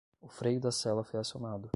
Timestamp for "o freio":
0.19-0.59